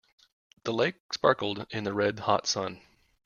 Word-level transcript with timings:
The 0.63 0.73
lake 0.73 0.95
sparkled 1.13 1.67
in 1.69 1.83
the 1.83 1.93
red 1.93 2.21
hot 2.21 2.47
sun. 2.47 2.81